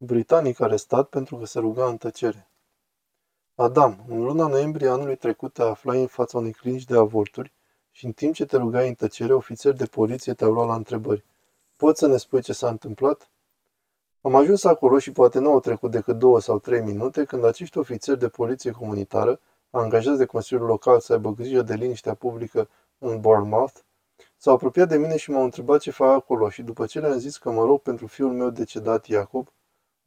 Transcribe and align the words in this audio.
Britanic 0.00 0.60
arestat 0.60 1.08
pentru 1.08 1.36
că 1.36 1.44
se 1.46 1.58
ruga 1.58 1.86
în 1.86 1.96
tăcere. 1.96 2.48
Adam, 3.54 4.04
în 4.08 4.22
luna 4.22 4.46
noiembrie 4.46 4.88
anului 4.88 5.16
trecut 5.16 5.52
te 5.52 5.62
aflai 5.62 6.00
în 6.00 6.06
fața 6.06 6.38
unei 6.38 6.52
clinici 6.52 6.84
de 6.84 6.96
avorturi 6.96 7.52
și 7.90 8.04
în 8.04 8.12
timp 8.12 8.34
ce 8.34 8.44
te 8.44 8.56
rugai 8.56 8.88
în 8.88 8.94
tăcere, 8.94 9.32
ofițeri 9.32 9.76
de 9.76 9.84
poliție 9.86 10.34
te-au 10.34 10.52
luat 10.52 10.66
la 10.66 10.74
întrebări. 10.74 11.24
Poți 11.76 11.98
să 11.98 12.06
ne 12.06 12.16
spui 12.16 12.42
ce 12.42 12.52
s-a 12.52 12.68
întâmplat? 12.68 13.30
Am 14.20 14.34
ajuns 14.34 14.64
acolo 14.64 14.98
și 14.98 15.12
poate 15.12 15.38
nu 15.38 15.50
au 15.50 15.60
trecut 15.60 15.90
decât 15.90 16.18
două 16.18 16.40
sau 16.40 16.58
trei 16.58 16.80
minute 16.80 17.24
când 17.24 17.44
acești 17.44 17.78
ofițeri 17.78 18.18
de 18.18 18.28
poliție 18.28 18.70
comunitară, 18.70 19.40
angajați 19.70 20.18
de 20.18 20.24
Consiliul 20.24 20.66
Local 20.66 21.00
să 21.00 21.12
aibă 21.12 21.32
grijă 21.32 21.62
de 21.62 21.74
liniștea 21.74 22.14
publică 22.14 22.68
în 22.98 23.20
Bournemouth, 23.20 23.78
s-au 24.36 24.54
apropiat 24.54 24.88
de 24.88 24.96
mine 24.96 25.16
și 25.16 25.30
m-au 25.30 25.44
întrebat 25.44 25.80
ce 25.80 25.90
fac 25.90 26.10
acolo 26.10 26.50
și 26.50 26.62
după 26.62 26.86
ce 26.86 27.00
le-am 27.00 27.18
zis 27.18 27.36
că 27.36 27.50
mă 27.50 27.64
rog 27.64 27.80
pentru 27.80 28.06
fiul 28.06 28.32
meu 28.32 28.50
decedat 28.50 29.06
Iacob, 29.06 29.48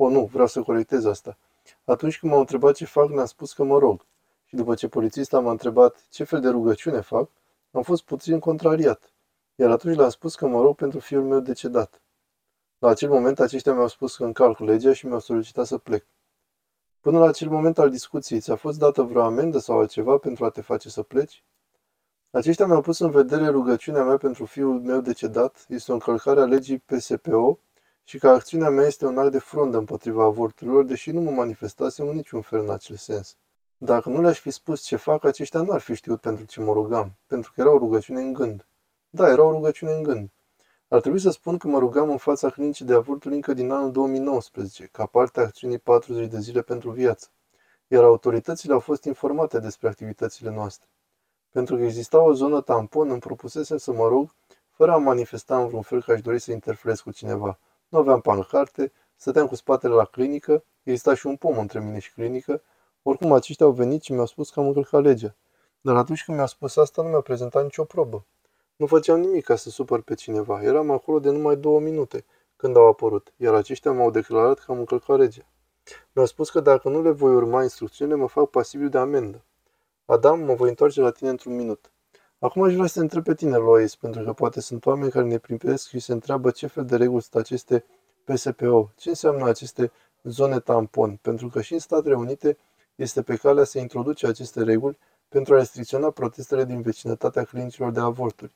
o, 0.04 0.10
nu, 0.10 0.30
vreau 0.32 0.48
să 0.48 0.62
corectez 0.62 1.06
asta. 1.06 1.38
Atunci 1.84 2.20
când 2.20 2.32
m-au 2.32 2.42
întrebat 2.42 2.76
ce 2.76 2.86
fac, 2.86 3.10
le-am 3.10 3.26
spus 3.26 3.54
că 3.54 3.64
mă 3.64 3.78
rog. 3.78 4.06
Și 4.46 4.56
după 4.56 4.76
ce 4.76 4.88
polițista 4.88 5.40
m-a 5.40 5.52
întrebat 5.52 6.06
ce 6.10 6.24
fel 6.24 6.42
de 6.42 6.50
rugăciune 6.50 7.02
fac, 7.02 7.30
am 7.72 7.82
fost 7.82 8.04
puțin 8.04 8.40
contrariat. 8.40 9.12
Iar 9.56 9.70
atunci 9.72 9.96
le-am 9.96 10.10
spus 10.10 10.36
că 10.36 10.48
mă 10.48 10.62
rog 10.62 10.76
pentru 10.76 11.00
fiul 11.00 11.24
meu 11.24 11.40
decedat. 11.40 12.02
La 12.78 12.90
acel 12.90 13.10
moment, 13.10 13.40
aceștia 13.40 13.74
mi-au 13.74 13.88
spus 13.88 14.16
că 14.16 14.24
încalc 14.24 14.60
legea 14.60 14.94
și 14.94 15.06
mi-au 15.06 15.20
solicitat 15.20 15.66
să 15.66 15.78
plec. 15.78 16.06
Până 17.02 17.20
la 17.20 17.28
acel 17.28 17.50
moment 17.50 17.78
al 17.78 17.90
discuției, 17.90 18.40
ți-a 18.40 18.56
fost 18.56 18.80
dată 18.80 19.02
vreo 19.02 19.22
amendă 19.22 19.58
sau 19.58 19.80
altceva 19.80 20.18
pentru 20.18 20.46
a 20.46 20.50
te 20.50 20.62
face 20.62 20.90
să 20.90 21.04
pleci? 21.04 21.44
Aceștia 22.32 22.66
mi-au 22.66 22.82
pus 22.82 23.00
în 23.00 23.12
vedere 23.12 23.48
rugăciunea 23.48 24.04
mea 24.04 24.18
pentru 24.18 24.46
fiul 24.46 24.80
meu 24.82 25.02
decedat, 25.02 25.66
este 25.68 25.92
o 25.92 25.94
încălcare 25.94 26.40
a 26.40 26.46
legii 26.46 26.78
PSPO 26.78 27.60
și 28.12 28.20
că 28.20 28.30
acțiunea 28.30 28.70
mea 28.70 28.86
este 28.86 29.06
un 29.06 29.18
act 29.18 29.32
de 29.32 29.40
frondă 29.40 29.78
împotriva 29.78 30.24
avorturilor, 30.24 30.84
deși 30.84 31.12
nu 31.12 31.22
mă 31.22 31.32
manifestasem 31.32 32.08
în 32.08 32.16
niciun 32.16 32.42
fel 32.42 32.60
în 32.60 32.70
acel 32.70 32.96
sens. 32.96 33.38
Dacă 33.78 34.10
nu 34.10 34.22
le-aș 34.22 34.40
fi 34.40 34.52
spus 34.52 34.82
ce 34.82 34.96
fac, 34.96 35.24
aceștia 35.24 35.62
nu 35.62 35.72
ar 35.72 35.80
fi 35.80 35.94
știut 35.94 36.22
pentru 36.22 36.46
ce 36.46 36.62
mă 36.62 36.74
rugam, 36.74 37.14
pentru 37.28 37.52
că 37.56 37.62
era 37.62 37.74
o 37.74 37.78
rugăciune 37.78 38.22
în 38.22 38.34
gând. 38.34 38.68
Da, 39.10 39.30
era 39.30 39.44
o 39.44 39.52
rugăciune 39.52 39.92
în 39.92 40.04
gând. 40.04 40.30
Ar 40.88 41.02
trebui 41.02 41.20
să 41.20 41.30
spun 41.30 41.58
că 41.58 41.68
mă 41.68 41.80
rugam 41.80 42.10
în 42.10 42.18
fața 42.18 42.50
clinicii 42.50 42.86
de 42.86 42.94
avorturi 42.94 43.36
încă 43.36 43.54
din 43.54 43.72
anul 43.72 43.92
2019, 43.92 44.90
ca 44.92 45.06
parte 45.06 45.40
a 45.40 45.44
acțiunii 45.44 45.80
40 45.80 46.28
de 46.28 46.40
zile 46.40 46.62
pentru 46.62 46.92
viață, 46.92 47.28
iar 47.88 48.04
autoritățile 48.04 48.74
au 48.74 48.80
fost 48.80 49.04
informate 49.04 49.60
despre 49.60 49.88
activitățile 49.88 50.50
noastre. 50.50 50.88
Pentru 51.50 51.76
că 51.76 51.84
exista 51.84 52.22
o 52.22 52.34
zonă 52.34 52.62
tampon, 52.62 53.10
îmi 53.10 53.20
propusesem 53.20 53.78
să 53.78 53.92
mă 53.92 54.08
rog, 54.08 54.36
fără 54.70 54.92
a 54.92 54.98
manifesta 54.98 55.62
în 55.62 55.68
vreun 55.68 55.82
fel 55.82 56.04
că 56.04 56.12
aș 56.12 56.22
dori 56.22 56.40
să 56.40 56.52
interferez 56.52 57.00
cu 57.00 57.12
cineva, 57.12 57.60
nu 57.92 57.98
aveam 57.98 58.22
pancarte, 58.22 58.92
stăteam 59.16 59.48
cu 59.48 59.56
spatele 59.56 59.94
la 59.94 60.06
clinică, 60.06 60.64
exista 60.84 61.14
și 61.14 61.28
un 61.28 61.36
pom 61.36 61.58
între 61.58 61.80
mine 61.80 62.00
și 62.00 62.14
clinică. 62.14 62.62
Oricum, 63.02 63.32
aceștia 63.32 63.66
au 63.66 63.72
venit 63.72 64.02
și 64.02 64.12
mi-au 64.12 64.26
spus 64.26 64.50
că 64.50 64.60
am 64.60 64.66
încălcat 64.66 65.02
legea. 65.02 65.36
Dar 65.82 65.96
atunci 65.96 66.24
când 66.24 66.38
mi-au 66.38 66.50
spus 66.50 66.76
asta, 66.76 67.02
nu 67.02 67.08
mi-au 67.08 67.22
prezentat 67.22 67.64
nicio 67.64 67.84
probă. 67.84 68.26
Nu 68.76 68.86
făceam 68.86 69.20
nimic 69.20 69.44
ca 69.44 69.56
să 69.56 69.70
supăr 69.70 70.02
pe 70.02 70.14
cineva. 70.14 70.62
Eram 70.64 70.92
acolo 70.92 71.20
de 71.20 71.30
numai 71.30 71.56
două 71.56 71.80
minute 71.80 72.26
când 72.56 72.76
au 72.76 72.88
apărut, 72.88 73.34
iar 73.38 73.54
aceștia 73.54 73.92
m-au 73.92 74.12
declarat 74.12 74.60
că 74.60 74.72
am 74.72 74.78
încălcat 74.78 75.18
legea. 75.18 75.46
Mi-au 76.12 76.28
spus 76.28 76.50
că 76.50 76.60
dacă 76.60 76.90
nu 76.90 77.02
le 77.02 77.12
voi 77.12 77.34
urma 77.34 77.62
instrucțiunile, 77.62 78.18
mă 78.18 78.28
fac 78.28 78.50
pasibil 78.50 78.90
de 78.90 78.98
amendă. 78.98 79.44
Adam, 80.06 80.40
mă 80.40 80.54
voi 80.54 80.70
întoarce 80.70 81.02
la 81.02 81.12
tine 81.12 81.30
într-un 81.30 81.56
minut. 81.56 81.92
Acum 82.44 82.64
aș 82.64 82.74
vrea 82.74 82.88
să 82.88 82.94
te 82.94 83.00
întreb 83.00 83.24
pe 83.24 83.34
tine, 83.34 83.56
Lois, 83.56 83.96
pentru 83.96 84.24
că 84.24 84.34
poate 84.34 84.62
sunt 84.62 84.86
oameni 84.86 85.12
care 85.12 85.26
ne 85.26 85.38
primesc 85.38 85.88
și 85.88 86.00
se 86.00 86.12
întreabă 86.12 86.52
ce 86.52 86.68
fel 86.68 86.86
de 86.86 86.96
reguli 86.96 87.22
sunt 87.22 87.36
aceste 87.36 87.86
PSPO, 88.24 88.92
ce 88.96 89.10
înseamnă 89.10 89.48
aceste 89.48 89.92
zone 90.24 90.60
tampon, 90.60 91.20
pentru 91.22 91.48
că 91.48 91.62
și 91.62 91.74
în 91.74 91.80
Statele 91.80 92.16
Unite 92.16 92.58
este 92.96 93.22
pe 93.22 93.36
calea 93.36 93.64
să 93.64 93.80
introduce 93.80 94.28
aceste 94.28 94.64
reguli 94.64 94.98
pentru 95.28 95.54
a 95.54 95.58
restricționa 95.58 96.10
protestele 96.10 96.66
din 96.66 96.82
vecinătatea 96.82 97.44
clinicilor 97.44 97.92
de 97.92 98.00
avorturi. 98.00 98.56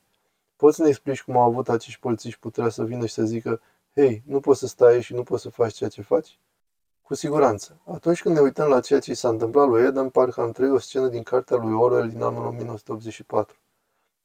Poți 0.55 0.75
să 0.75 0.81
ne 0.81 0.87
explici 0.87 1.23
cum 1.23 1.37
au 1.37 1.49
avut 1.49 1.69
acești 1.69 1.99
polițiști 1.99 2.39
puterea 2.39 2.69
să 2.69 2.83
vină 2.83 3.05
și 3.05 3.13
să 3.13 3.23
zică, 3.23 3.61
hei, 3.95 4.23
nu 4.25 4.39
poți 4.39 4.59
să 4.59 4.67
stai 4.67 5.01
și 5.01 5.13
nu 5.13 5.23
poți 5.23 5.41
să 5.41 5.49
faci 5.49 5.73
ceea 5.73 5.89
ce 5.89 6.01
faci? 6.01 6.39
Cu 7.01 7.13
siguranță. 7.13 7.77
Atunci 7.85 8.21
când 8.21 8.35
ne 8.35 8.41
uităm 8.41 8.69
la 8.69 8.79
ceea 8.79 8.99
ce 8.99 9.13
s-a 9.13 9.29
întâmplat 9.29 9.67
lui 9.67 9.83
Eden, 9.83 10.09
parcă 10.09 10.41
am 10.41 10.51
trăit 10.51 10.71
o 10.71 10.79
scenă 10.79 11.07
din 11.07 11.23
cartea 11.23 11.57
lui 11.57 11.73
Orwell 11.73 12.09
din 12.09 12.21
anul 12.21 12.45
1984. 12.45 13.55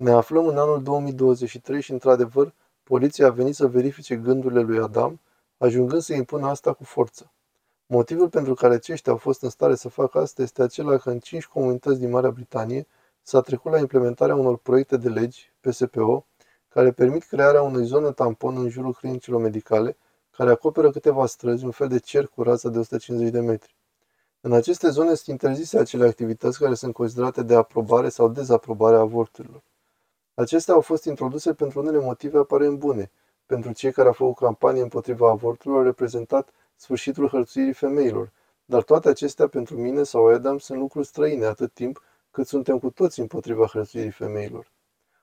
Ne 0.01 0.11
aflăm 0.11 0.47
în 0.47 0.59
anul 0.59 0.83
2023 0.83 1.81
și, 1.81 1.93
într-adevăr, 1.93 2.55
poliția 2.83 3.27
a 3.27 3.31
venit 3.31 3.55
să 3.55 3.67
verifice 3.67 4.17
gândurile 4.17 4.61
lui 4.61 4.79
Adam, 4.79 5.21
ajungând 5.59 6.03
să 6.03 6.15
impună 6.15 6.47
asta 6.47 6.73
cu 6.73 6.85
forță. 6.85 7.33
Motivul 7.87 8.29
pentru 8.29 8.55
care 8.55 8.75
aceștia 8.75 9.13
au 9.13 9.19
fost 9.19 9.43
în 9.43 9.49
stare 9.49 9.75
să 9.75 9.89
facă 9.89 10.19
asta 10.19 10.43
este 10.43 10.63
acela 10.63 10.97
că 10.97 11.11
în 11.11 11.19
cinci 11.19 11.47
comunități 11.47 11.99
din 11.99 12.11
Marea 12.11 12.31
Britanie 12.31 12.87
s-a 13.23 13.41
trecut 13.41 13.73
la 13.73 13.79
implementarea 13.79 14.35
unor 14.35 14.57
proiecte 14.57 14.97
de 14.97 15.09
legi, 15.09 15.53
PSPO, 15.61 16.27
care 16.69 16.93
permit 16.93 17.25
crearea 17.25 17.63
unei 17.63 17.85
zone 17.85 18.13
tampon 18.13 18.57
în 18.57 18.69
jurul 18.69 18.93
clinicilor 18.93 19.41
medicale, 19.41 19.97
care 20.31 20.51
acoperă 20.51 20.91
câteva 20.91 21.27
străzi, 21.27 21.65
un 21.65 21.71
fel 21.71 21.89
de 21.89 21.99
cerc 21.99 22.31
cu 22.31 22.43
raza 22.43 22.69
de 22.69 22.79
150 22.79 23.33
de 23.33 23.41
metri. 23.41 23.75
În 24.41 24.53
aceste 24.53 24.89
zone 24.89 25.15
sunt 25.15 25.27
interzise 25.27 25.79
acele 25.79 26.07
activități 26.07 26.59
care 26.59 26.75
sunt 26.75 26.93
considerate 26.93 27.43
de 27.43 27.55
aprobare 27.55 28.09
sau 28.09 28.29
dezaprobare 28.29 28.97
a 28.97 28.99
avorturilor. 28.99 29.63
Acestea 30.41 30.75
au 30.75 30.81
fost 30.81 31.05
introduse 31.05 31.55
pentru 31.55 31.81
unele 31.81 31.99
motive 31.99 32.39
aparent 32.39 32.79
bune. 32.79 33.11
Pentru 33.47 33.73
cei 33.73 33.93
care 33.93 34.07
au 34.07 34.13
făcut 34.13 34.37
campanie 34.37 34.83
împotriva 34.83 35.31
avortului 35.31 35.77
au 35.77 35.83
reprezentat 35.83 36.49
sfârșitul 36.77 37.29
hărțuirii 37.29 37.73
femeilor, 37.73 38.33
dar 38.65 38.83
toate 38.83 39.09
acestea 39.09 39.49
pentru 39.49 39.77
mine 39.77 40.03
sau 40.03 40.27
Adam 40.27 40.59
sunt 40.59 40.79
lucruri 40.79 41.07
străine 41.07 41.45
atât 41.45 41.73
timp 41.73 42.03
cât 42.31 42.47
suntem 42.47 42.79
cu 42.79 42.91
toți 42.91 43.21
împotriva 43.21 43.67
hărțuirii 43.67 44.11
femeilor. 44.11 44.71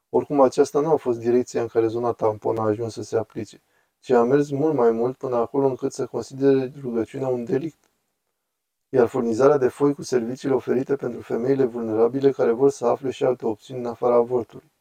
Oricum, 0.10 0.42
aceasta 0.42 0.80
nu 0.80 0.92
a 0.92 0.96
fost 0.96 1.20
direcția 1.20 1.62
în 1.62 1.68
care 1.68 1.88
zona 1.88 2.12
tampon 2.12 2.58
a 2.58 2.64
ajuns 2.64 2.94
să 2.94 3.04
se 3.04 3.18
aplice, 3.18 3.62
ci 4.00 4.10
a 4.10 4.24
mers 4.24 4.50
mult 4.50 4.74
mai 4.76 4.92
mult 4.92 5.18
până 5.18 5.36
acolo 5.36 5.68
încât 5.68 5.94
să 5.94 6.06
considere 6.06 6.74
rugăciunea 6.82 7.28
un 7.28 7.44
delict. 7.44 7.90
Iar 8.90 9.08
furnizarea 9.08 9.58
de 9.58 9.68
foi 9.68 9.94
cu 9.94 10.02
serviciile 10.02 10.56
oferite 10.56 10.96
pentru 10.96 11.22
femeile 11.22 11.66
vulnerabile 11.66 12.32
care 12.32 12.52
vor 12.52 12.70
să 12.70 12.86
afle 12.86 13.12
și 13.12 13.24
alte 13.24 13.46
opțiuni 13.46 13.80
în 13.80 13.86
afara 13.86 14.16
avortului. 14.16 14.76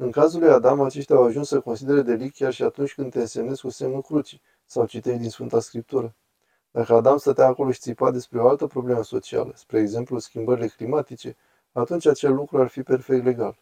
În 0.00 0.10
cazul 0.10 0.40
lui 0.40 0.50
Adam, 0.50 0.80
aceștia 0.80 1.16
au 1.16 1.24
ajuns 1.24 1.48
să 1.48 1.60
considere 1.60 2.02
delict 2.02 2.36
chiar 2.36 2.52
și 2.52 2.62
atunci 2.62 2.94
când 2.94 3.10
te 3.10 3.20
însemnezi 3.20 3.60
cu 3.60 3.68
semnul 3.68 4.02
crucii 4.02 4.40
sau 4.64 4.86
citești 4.86 5.20
din 5.20 5.30
Sfânta 5.30 5.60
Scriptură. 5.60 6.14
Dacă 6.70 6.94
Adam 6.94 7.16
stătea 7.16 7.46
acolo 7.46 7.70
și 7.70 7.80
țipa 7.80 8.10
despre 8.10 8.40
o 8.40 8.48
altă 8.48 8.66
problemă 8.66 9.02
socială, 9.02 9.52
spre 9.54 9.78
exemplu 9.78 10.18
schimbările 10.18 10.66
climatice, 10.66 11.36
atunci 11.72 12.06
acel 12.06 12.34
lucru 12.34 12.60
ar 12.60 12.68
fi 12.68 12.82
perfect 12.82 13.24
legal. 13.24 13.58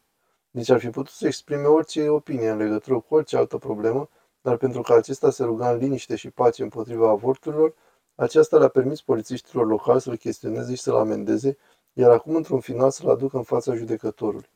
Deci 0.50 0.70
ar 0.70 0.78
fi 0.78 0.90
putut 0.90 1.12
să 1.12 1.26
exprime 1.26 1.66
orice 1.66 2.08
opinie 2.08 2.48
în 2.48 2.58
legătură 2.58 2.98
cu 3.00 3.14
orice 3.14 3.36
altă 3.36 3.56
problemă, 3.56 4.08
dar 4.40 4.56
pentru 4.56 4.82
că 4.82 4.92
acesta 4.92 5.30
se 5.30 5.44
ruga 5.44 5.70
în 5.70 5.78
liniște 5.78 6.16
și 6.16 6.30
pace 6.30 6.62
împotriva 6.62 7.08
avorturilor, 7.08 7.74
aceasta 8.14 8.58
le-a 8.58 8.68
permis 8.68 9.02
polițiștilor 9.02 9.66
locali 9.66 10.00
să-l 10.00 10.16
chestioneze 10.16 10.74
și 10.74 10.82
să-l 10.82 10.96
amendeze, 10.96 11.56
iar 11.92 12.10
acum 12.10 12.34
într-un 12.34 12.60
final 12.60 12.90
să-l 12.90 13.10
aducă 13.10 13.36
în 13.36 13.42
fața 13.42 13.74
judecătorului. 13.74 14.54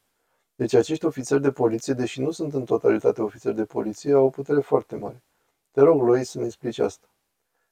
Deci 0.60 0.74
acești 0.74 1.04
ofițeri 1.04 1.42
de 1.42 1.50
poliție, 1.50 1.94
deși 1.94 2.20
nu 2.20 2.30
sunt 2.30 2.54
în 2.54 2.64
totalitate 2.64 3.22
ofițeri 3.22 3.54
de 3.54 3.64
poliție, 3.64 4.12
au 4.12 4.24
o 4.24 4.28
putere 4.28 4.60
foarte 4.60 4.96
mare. 4.96 5.22
Te 5.70 5.80
rog, 5.80 6.02
Lois, 6.02 6.30
să 6.30 6.38
ne 6.38 6.44
explici 6.44 6.78
asta. 6.78 7.06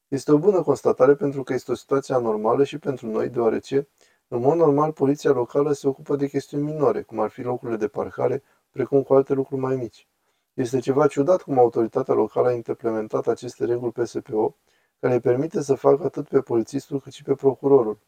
Este 0.09 0.33
o 0.33 0.39
bună 0.39 0.63
constatare 0.63 1.15
pentru 1.15 1.43
că 1.43 1.53
este 1.53 1.71
o 1.71 1.75
situație 1.75 2.15
anormală 2.15 2.65
și 2.65 2.79
pentru 2.79 3.07
noi, 3.07 3.29
deoarece, 3.29 3.89
în 4.29 4.41
mod 4.41 4.57
normal, 4.57 4.93
poliția 4.93 5.31
locală 5.31 5.73
se 5.73 5.89
ocupă 5.89 6.17
de 6.17 6.29
chestiuni 6.29 6.65
minore, 6.65 7.03
cum 7.03 7.21
ar 7.21 7.31
fi 7.31 7.43
locurile 7.43 7.77
de 7.77 7.89
parcare, 7.89 8.43
precum 8.71 9.03
cu 9.03 9.15
alte 9.15 9.33
lucruri 9.33 9.61
mai 9.61 9.77
mici. 9.77 10.09
Este 10.55 10.79
ceva 10.79 11.07
ciudat 11.07 11.43
cum 11.43 11.59
autoritatea 11.59 12.15
locală 12.15 12.49
a 12.49 12.53
implementat 12.53 13.27
aceste 13.27 13.65
reguli 13.65 13.93
PSPO, 13.93 14.57
care 15.01 15.15
îi 15.15 15.21
permite 15.21 15.63
să 15.63 15.75
facă 15.75 16.05
atât 16.05 16.29
pe 16.29 16.41
polițistul 16.41 17.01
cât 17.01 17.13
și 17.13 17.23
pe 17.23 17.35
procurorul. 17.35 17.99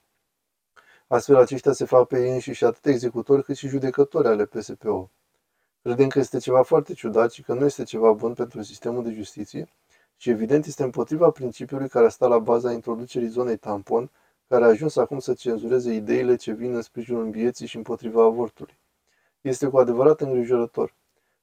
Astfel, 1.12 1.36
aceștia 1.36 1.72
se 1.72 1.84
fac 1.84 2.06
pe 2.06 2.22
ei 2.22 2.32
înșiși 2.32 2.64
atât 2.64 2.86
executori 2.86 3.44
cât 3.44 3.56
și 3.56 3.68
judecători 3.68 4.28
ale 4.28 4.44
PSPO. 4.44 5.10
Credem 5.82 6.08
că 6.08 6.18
este 6.18 6.38
ceva 6.38 6.62
foarte 6.62 6.92
ciudat 6.92 7.32
și 7.32 7.42
că 7.42 7.54
nu 7.54 7.64
este 7.64 7.82
ceva 7.82 8.12
bun 8.12 8.34
pentru 8.34 8.62
sistemul 8.62 9.04
de 9.04 9.12
justiție 9.12 9.68
și 10.16 10.30
evident 10.30 10.66
este 10.66 10.82
împotriva 10.82 11.30
principiului 11.30 11.88
care 11.88 12.06
a 12.06 12.08
stat 12.08 12.28
la 12.28 12.38
baza 12.38 12.72
introducerii 12.72 13.28
zonei 13.28 13.56
tampon, 13.56 14.10
care 14.48 14.64
a 14.64 14.66
ajuns 14.66 14.96
acum 14.96 15.18
să 15.18 15.34
cenzureze 15.34 15.92
ideile 15.92 16.36
ce 16.36 16.52
vin 16.52 16.74
în 16.74 16.82
sprijinul 16.82 17.30
vieții 17.30 17.66
și 17.66 17.76
împotriva 17.76 18.24
avortului. 18.24 18.78
Este 19.40 19.66
cu 19.66 19.78
adevărat 19.78 20.20
îngrijorător. 20.20 20.94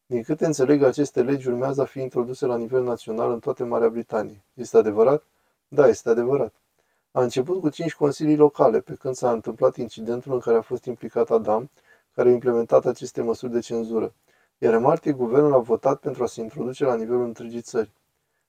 Din 0.06 0.24
câte 0.24 0.46
înțeleg, 0.46 0.84
aceste 0.84 1.22
legi 1.22 1.48
urmează 1.48 1.82
a 1.82 1.86
fi 1.86 2.00
introduse 2.00 2.46
la 2.46 2.58
nivel 2.58 2.84
național 2.84 3.32
în 3.32 3.40
toate 3.40 3.64
Marea 3.64 3.90
Britanie. 3.90 4.44
Este 4.54 4.78
adevărat? 4.78 5.24
Da, 5.68 5.88
este 5.88 6.10
adevărat. 6.10 6.54
A 7.18 7.22
început 7.22 7.60
cu 7.60 7.70
cinci 7.70 7.96
consilii 7.96 8.36
locale, 8.36 8.80
pe 8.80 8.96
când 8.96 9.16
s-a 9.16 9.32
întâmplat 9.32 9.76
incidentul 9.76 10.34
în 10.34 10.40
care 10.40 10.58
a 10.58 10.62
fost 10.62 10.86
implicat 10.86 11.30
Adam, 11.30 11.70
care 12.16 12.30
a 12.30 12.32
implementat 12.32 12.86
aceste 12.86 13.22
măsuri 13.22 13.52
de 13.52 13.60
cenzură. 13.60 14.14
Iar 14.58 14.74
în 14.74 14.82
martie, 14.82 15.12
guvernul 15.12 15.54
a 15.54 15.58
votat 15.58 16.00
pentru 16.00 16.24
a 16.24 16.26
se 16.26 16.42
introduce 16.42 16.86
la 16.86 16.96
nivelul 16.96 17.24
întregii 17.24 17.62
țări. 17.62 17.92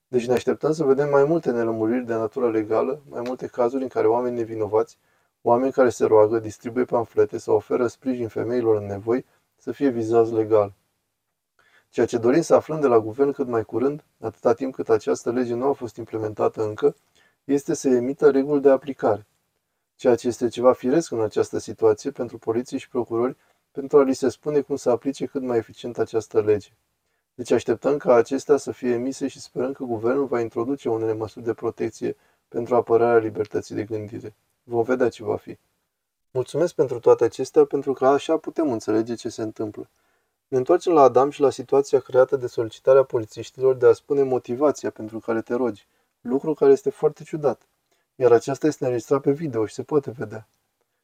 Deci 0.08 0.26
ne 0.26 0.32
așteptăm 0.32 0.72
să 0.72 0.84
vedem 0.84 1.08
mai 1.10 1.24
multe 1.24 1.50
nelămuriri 1.50 2.04
de 2.04 2.14
natură 2.14 2.50
legală, 2.50 3.00
mai 3.08 3.22
multe 3.24 3.46
cazuri 3.46 3.82
în 3.82 3.88
care 3.88 4.06
oameni 4.06 4.36
nevinovați, 4.36 4.98
oameni 5.42 5.72
care 5.72 5.88
se 5.88 6.04
roagă, 6.04 6.38
distribuie 6.38 6.84
pamflete 6.84 7.38
sau 7.38 7.54
oferă 7.54 7.86
sprijin 7.86 8.28
femeilor 8.28 8.76
în 8.76 8.86
nevoi, 8.86 9.24
să 9.56 9.72
fie 9.72 9.88
vizați 9.88 10.32
legal. 10.32 10.72
Ceea 11.90 12.06
ce 12.06 12.18
dorim 12.18 12.42
să 12.42 12.54
aflăm 12.54 12.80
de 12.80 12.86
la 12.86 13.00
guvern 13.00 13.32
cât 13.32 13.46
mai 13.46 13.64
curând, 13.64 14.04
atâta 14.20 14.52
timp 14.52 14.74
cât 14.74 14.88
această 14.88 15.30
lege 15.30 15.54
nu 15.54 15.68
a 15.68 15.72
fost 15.72 15.96
implementată 15.96 16.62
încă, 16.62 16.94
este 17.52 17.74
să 17.74 17.88
emită 17.88 18.30
reguli 18.30 18.60
de 18.60 18.70
aplicare. 18.70 19.26
Ceea 19.96 20.14
ce 20.14 20.28
este 20.28 20.48
ceva 20.48 20.72
firesc 20.72 21.10
în 21.10 21.20
această 21.20 21.58
situație 21.58 22.10
pentru 22.10 22.38
poliție 22.38 22.78
și 22.78 22.88
procurori 22.88 23.36
pentru 23.72 23.98
a 23.98 24.02
li 24.02 24.14
se 24.14 24.28
spune 24.28 24.60
cum 24.60 24.76
să 24.76 24.90
aplice 24.90 25.26
cât 25.26 25.42
mai 25.42 25.56
eficient 25.56 25.98
această 25.98 26.40
lege. 26.40 26.68
Deci 27.34 27.50
așteptăm 27.50 27.96
ca 27.96 28.14
acestea 28.14 28.56
să 28.56 28.70
fie 28.70 28.90
emise 28.90 29.28
și 29.28 29.40
sperăm 29.40 29.72
că 29.72 29.84
guvernul 29.84 30.26
va 30.26 30.40
introduce 30.40 30.88
unele 30.88 31.12
măsuri 31.12 31.44
de 31.44 31.54
protecție 31.54 32.16
pentru 32.48 32.74
apărarea 32.74 33.18
libertății 33.18 33.74
de 33.74 33.84
gândire. 33.84 34.34
Vom 34.62 34.82
vedea 34.82 35.08
ce 35.08 35.24
va 35.24 35.36
fi. 35.36 35.58
Mulțumesc 36.30 36.74
pentru 36.74 36.98
toate 36.98 37.24
acestea, 37.24 37.64
pentru 37.64 37.92
că 37.92 38.06
așa 38.06 38.36
putem 38.36 38.72
înțelege 38.72 39.14
ce 39.14 39.28
se 39.28 39.42
întâmplă. 39.42 39.88
Ne 40.48 40.56
întoarcem 40.56 40.92
la 40.92 41.02
Adam 41.02 41.30
și 41.30 41.40
la 41.40 41.50
situația 41.50 42.00
creată 42.00 42.36
de 42.36 42.46
solicitarea 42.46 43.02
polițiștilor 43.02 43.74
de 43.74 43.86
a 43.86 43.92
spune 43.92 44.22
motivația 44.22 44.90
pentru 44.90 45.18
care 45.18 45.40
te 45.42 45.54
rogi, 45.54 45.86
lucru 46.28 46.54
care 46.54 46.72
este 46.72 46.90
foarte 46.90 47.22
ciudat. 47.22 47.68
Iar 48.14 48.32
aceasta 48.32 48.66
este 48.66 48.84
înregistrat 48.84 49.20
pe 49.20 49.30
video 49.30 49.66
și 49.66 49.74
se 49.74 49.82
poate 49.82 50.10
vedea. 50.10 50.48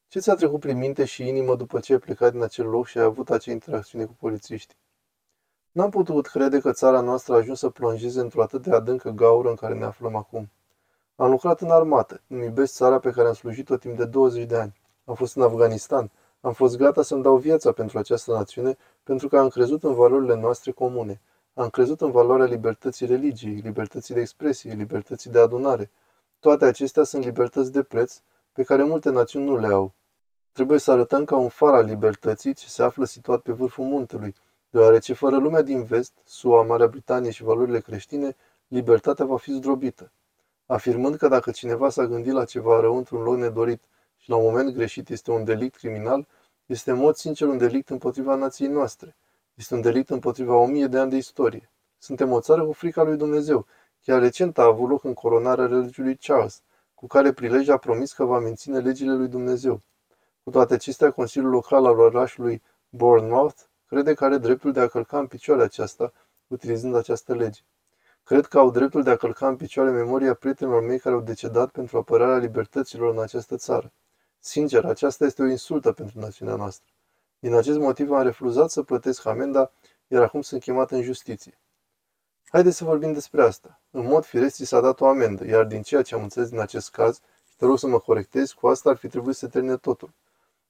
Ce 0.09 0.21
ți-a 0.21 0.35
trecut 0.35 0.61
prin 0.61 0.79
minte 0.79 1.05
și 1.05 1.29
inimă 1.29 1.57
după 1.57 1.81
ce 1.81 1.93
ai 1.93 1.99
plecat 1.99 2.33
din 2.33 2.43
acel 2.43 2.67
loc 2.67 2.87
și 2.87 2.99
ai 2.99 3.05
avut 3.05 3.31
acea 3.31 3.53
interacțiune 3.53 4.05
cu 4.05 4.17
polițiștii? 4.19 4.77
N-am 5.73 5.91
putut 5.91 6.27
crede 6.27 6.61
că 6.61 6.73
țara 6.73 7.01
noastră 7.01 7.35
a 7.35 7.37
ajuns 7.37 7.59
să 7.59 7.69
plonjeze 7.69 8.21
într-o 8.21 8.43
atât 8.43 8.63
de 8.63 8.75
adâncă 8.75 9.11
gaură 9.11 9.49
în 9.49 9.55
care 9.55 9.75
ne 9.75 9.85
aflăm 9.85 10.15
acum. 10.15 10.51
Am 11.17 11.31
lucrat 11.31 11.61
în 11.61 11.71
armată, 11.71 12.21
îmi 12.29 12.45
iubesc 12.45 12.75
țara 12.75 12.99
pe 12.99 13.11
care 13.11 13.29
am 13.29 13.35
slujit-o 13.35 13.77
timp 13.77 13.97
de 13.97 14.05
20 14.05 14.47
de 14.47 14.57
ani. 14.57 14.81
Am 15.05 15.15
fost 15.15 15.37
în 15.37 15.43
Afganistan, 15.43 16.11
am 16.41 16.53
fost 16.53 16.77
gata 16.77 17.03
să-mi 17.03 17.23
dau 17.23 17.37
viața 17.37 17.73
pentru 17.73 17.99
această 17.99 18.33
națiune 18.33 18.77
pentru 19.03 19.29
că 19.29 19.39
am 19.39 19.49
crezut 19.49 19.85
în 19.85 19.95
valorile 19.95 20.35
noastre 20.35 20.71
comune. 20.71 21.21
Am 21.57 21.69
crezut 21.69 22.01
în 22.01 22.11
valoarea 22.11 22.47
libertății 22.47 23.07
religiei, 23.07 23.55
libertății 23.55 24.15
de 24.15 24.21
expresie, 24.21 24.73
libertății 24.73 25.31
de 25.31 25.39
adunare. 25.39 25.91
Toate 26.39 26.65
acestea 26.65 27.03
sunt 27.03 27.25
libertăți 27.25 27.73
de 27.73 27.83
preț 27.83 28.21
pe 28.53 28.63
care 28.63 28.83
multe 28.83 29.11
națiuni 29.11 29.45
nu 29.45 29.57
le 29.57 29.67
au. 29.67 29.95
Trebuie 30.53 30.79
să 30.79 30.91
arătăm 30.91 31.25
ca 31.25 31.37
un 31.37 31.49
far 31.49 31.75
al 31.75 31.85
libertății 31.85 32.55
ce 32.55 32.69
se 32.69 32.83
află 32.83 33.05
situat 33.05 33.41
pe 33.41 33.53
vârful 33.53 33.85
muntelui, 33.85 34.35
deoarece 34.71 35.13
fără 35.13 35.37
lumea 35.37 35.63
din 35.63 35.85
vest, 35.85 36.13
SUA, 36.25 36.63
Marea 36.63 36.87
Britanie 36.87 37.31
și 37.31 37.43
valorile 37.43 37.81
creștine, 37.81 38.37
libertatea 38.69 39.25
va 39.25 39.37
fi 39.37 39.53
zdrobită. 39.53 40.13
Afirmând 40.67 41.17
că 41.17 41.29
dacă 41.29 41.51
cineva 41.51 41.89
s-a 41.89 42.07
gândit 42.07 42.33
la 42.33 42.45
ceva 42.45 42.81
rău 42.81 42.97
într-un 42.97 43.23
loc 43.23 43.37
nedorit 43.37 43.83
și 44.17 44.31
la 44.31 44.37
un 44.37 44.45
moment 44.45 44.75
greșit 44.75 45.09
este 45.09 45.31
un 45.31 45.45
delict 45.45 45.77
criminal, 45.77 46.27
este 46.67 46.91
în 46.91 46.97
mod 46.97 47.15
sincer 47.15 47.49
un 47.49 47.59
delict 47.59 47.91
împotriva 47.91 48.35
nației 48.35 48.69
noastre. 48.69 49.17
Este 49.55 49.75
un 49.75 49.81
delict 49.81 50.11
împotriva 50.11 50.55
o 50.55 50.67
mie 50.67 50.87
de 50.87 50.99
ani 50.99 51.11
de 51.11 51.17
istorie. 51.17 51.71
Suntem 51.99 52.33
o 52.33 52.41
țară 52.41 52.65
cu 52.65 52.73
frica 52.73 53.03
lui 53.03 53.17
Dumnezeu. 53.17 53.67
Chiar 54.03 54.21
recent 54.21 54.59
a 54.59 54.63
avut 54.63 54.89
loc 54.89 55.05
în 55.05 55.15
coronarea 55.15 55.67
regiului 55.67 56.17
Charles, 56.17 56.63
cu 56.95 57.07
care 57.07 57.33
prilej 57.33 57.69
a 57.69 57.77
promis 57.77 58.13
că 58.13 58.25
va 58.25 58.39
menține 58.39 58.79
legile 58.79 59.15
lui 59.15 59.29
Dumnezeu. 59.29 59.81
Cu 60.43 60.51
toate 60.51 60.75
acestea, 60.75 61.11
Consiliul 61.11 61.51
Local 61.51 61.87
al 61.87 61.99
orașului 61.99 62.63
Bournemouth 62.89 63.61
crede 63.87 64.15
că 64.15 64.25
are 64.25 64.37
dreptul 64.37 64.73
de 64.73 64.81
a 64.81 64.87
călca 64.87 65.19
în 65.19 65.27
picioare 65.27 65.63
aceasta, 65.63 66.13
utilizând 66.47 66.95
această 66.95 67.35
lege. 67.35 67.61
Cred 68.25 68.47
că 68.47 68.59
au 68.59 68.71
dreptul 68.71 69.03
de 69.03 69.11
a 69.11 69.17
călca 69.17 69.49
în 69.49 69.57
picioare 69.57 69.91
memoria 69.91 70.35
prietenilor 70.35 70.83
mei 70.83 70.99
care 70.99 71.15
au 71.15 71.21
decedat 71.21 71.71
pentru 71.71 71.99
apărarea 71.99 72.37
libertăților 72.37 73.15
în 73.15 73.23
această 73.23 73.57
țară. 73.57 73.93
Sincer, 74.39 74.85
aceasta 74.85 75.25
este 75.25 75.43
o 75.43 75.47
insultă 75.47 75.93
pentru 75.93 76.21
națiunea 76.21 76.55
noastră. 76.55 76.94
Din 77.45 77.55
acest 77.55 77.79
motiv 77.79 78.11
am 78.11 78.23
refuzat 78.23 78.71
să 78.71 78.83
plătesc 78.83 79.27
amenda, 79.27 79.73
iar 80.07 80.23
acum 80.23 80.43
sunt 80.43 80.63
chemat 80.63 80.91
în 80.91 81.03
justiție. 81.03 81.59
Haideți 82.49 82.77
să 82.77 82.85
vorbim 82.85 83.13
despre 83.13 83.43
asta. 83.43 83.81
În 83.91 84.07
mod 84.07 84.25
firesc, 84.25 84.55
ți 84.55 84.65
s-a 84.65 84.81
dat 84.81 85.01
o 85.01 85.07
amendă, 85.07 85.47
iar 85.47 85.65
din 85.65 85.83
ceea 85.83 86.03
ce 86.03 86.15
am 86.15 86.23
înțeles 86.23 86.49
din 86.49 86.59
acest 86.59 86.91
caz, 86.91 87.21
și 87.49 87.57
te 87.57 87.65
rog 87.65 87.79
să 87.79 87.87
mă 87.87 87.99
corectez, 87.99 88.53
cu 88.53 88.67
asta 88.67 88.91
ar 88.91 88.97
fi 88.97 89.09
trebuit 89.09 89.37
să 89.37 89.47
termine 89.47 89.77
totul. 89.77 90.13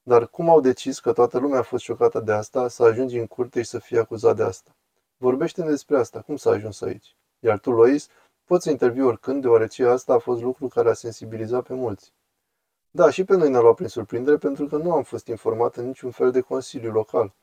Dar 0.03 0.29
cum 0.29 0.49
au 0.49 0.61
decis 0.61 1.01
că 1.01 1.13
toată 1.13 1.39
lumea 1.39 1.59
a 1.59 1.63
fost 1.63 1.85
șocată 1.85 2.21
de 2.21 2.33
asta, 2.33 2.69
să 2.69 2.83
ajungi 2.83 3.19
în 3.19 3.27
curte 3.27 3.63
și 3.63 3.69
să 3.69 3.79
fii 3.79 3.99
acuzat 3.99 4.37
de 4.37 4.43
asta? 4.43 4.77
Vorbește-ne 5.17 5.71
despre 5.71 5.99
asta, 5.99 6.21
cum 6.21 6.37
s-a 6.37 6.51
ajuns 6.51 6.81
aici? 6.81 7.17
Iar 7.39 7.59
tu, 7.59 7.71
Lois, 7.71 8.09
poți 8.45 8.65
să 8.65 8.71
intervii 8.71 9.03
oricând, 9.03 9.43
deoarece 9.43 9.87
asta 9.87 10.13
a 10.13 10.19
fost 10.19 10.43
lucru 10.43 10.69
care 10.69 10.89
a 10.89 10.95
sensibilizat 10.95 11.67
pe 11.67 11.75
mulți. 11.75 12.13
Da, 12.97 13.11
și 13.11 13.25
pe 13.25 13.37
noi 13.37 13.51
ne-a 13.51 13.61
luat 13.61 13.75
prin 13.75 13.89
surprindere 13.89 14.37
pentru 14.37 14.67
că 14.67 14.77
nu 14.77 14.93
am 14.93 15.03
fost 15.03 15.27
informat 15.27 15.77
în 15.77 15.87
niciun 15.87 16.11
fel 16.11 16.31
de 16.31 16.41
consiliu 16.41 16.91
local. 16.91 17.35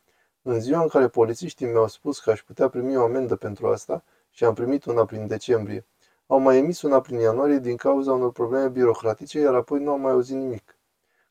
În 0.42 0.60
ziua 0.60 0.82
în 0.82 0.88
care 0.88 1.08
polițiștii 1.08 1.66
mi-au 1.66 1.88
spus 1.88 2.20
că 2.20 2.32
aș 2.32 2.42
putea 2.42 2.70
primi 2.70 2.98
o 2.98 3.04
amendă 3.04 3.36
pentru 3.36 3.68
asta, 3.68 4.04
și 4.30 4.44
am 4.44 4.54
primit 4.54 4.86
una 4.86 5.06
prin 5.06 5.28
decembrie, 5.28 5.86
au 6.28 6.40
mai 6.40 6.58
emis 6.58 6.82
una 6.82 7.02
prin 7.02 7.20
ianuarie 7.20 7.58
din 7.58 7.76
cauza 7.76 8.14
unor 8.14 8.32
probleme 8.32 8.68
birocratice, 8.68 9.40
iar 9.40 9.54
apoi 9.56 9.80
nu 9.80 9.92
am 9.92 10.02
mai 10.02 10.12
auzit 10.12 10.36
nimic. 10.36 10.78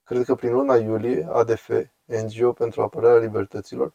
Cred 0.05 0.25
că 0.25 0.35
prin 0.35 0.53
luna 0.53 0.77
iulie, 0.77 1.29
ADF, 1.33 1.71
NGO 2.05 2.53
pentru 2.53 2.83
apărarea 2.83 3.21
libertăților, 3.21 3.93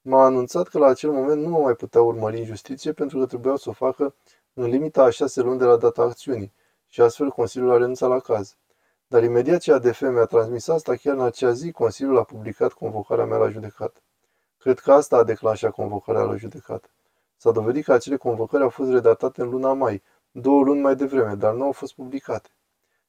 m-a 0.00 0.24
anunțat 0.24 0.68
că 0.68 0.78
la 0.78 0.86
acel 0.86 1.10
moment 1.10 1.42
nu 1.42 1.48
mă 1.48 1.58
mai 1.58 1.74
putea 1.74 2.02
urmări 2.02 2.38
în 2.38 2.44
justiție 2.44 2.92
pentru 2.92 3.18
că 3.18 3.26
trebuiau 3.26 3.56
să 3.56 3.68
o 3.68 3.72
facă 3.72 4.14
în 4.54 4.64
limita 4.64 5.02
a 5.02 5.10
șase 5.10 5.40
luni 5.40 5.58
de 5.58 5.64
la 5.64 5.76
data 5.76 6.02
acțiunii 6.02 6.52
și 6.86 7.00
astfel 7.00 7.28
Consiliul 7.28 7.70
a 7.70 7.76
renunțat 7.76 8.08
la 8.08 8.18
caz. 8.18 8.56
Dar 9.08 9.22
imediat 9.22 9.60
ce 9.60 9.72
ADF 9.72 10.00
mi-a 10.00 10.24
transmis 10.24 10.68
asta, 10.68 10.94
chiar 10.94 11.14
în 11.14 11.20
acea 11.20 11.52
zi, 11.52 11.70
Consiliul 11.70 12.18
a 12.18 12.22
publicat 12.22 12.72
convocarea 12.72 13.24
mea 13.24 13.38
la 13.38 13.48
judecată. 13.48 14.00
Cred 14.58 14.78
că 14.78 14.92
asta 14.92 15.16
a 15.16 15.24
declanșat 15.24 15.70
convocarea 15.70 16.22
la 16.22 16.36
judecată. 16.36 16.88
S-a 17.36 17.50
dovedit 17.50 17.84
că 17.84 17.92
acele 17.92 18.16
convocări 18.16 18.62
au 18.62 18.68
fost 18.68 18.90
redactate 18.90 19.42
în 19.42 19.48
luna 19.48 19.72
mai, 19.72 20.02
două 20.30 20.62
luni 20.62 20.80
mai 20.80 20.96
devreme, 20.96 21.34
dar 21.34 21.54
nu 21.54 21.64
au 21.64 21.72
fost 21.72 21.94
publicate. 21.94 22.48